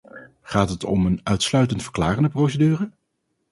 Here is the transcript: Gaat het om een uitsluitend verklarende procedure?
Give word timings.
Gaat 0.41 0.69
het 0.69 0.83
om 0.83 1.05
een 1.05 1.19
uitsluitend 1.23 1.83
verklarende 1.83 2.29
procedure? 2.29 2.91